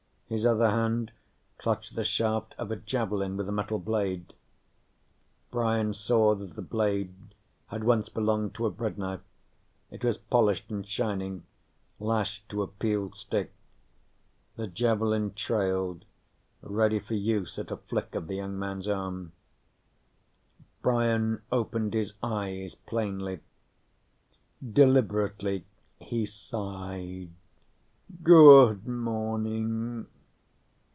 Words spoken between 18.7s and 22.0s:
arm. Brian opened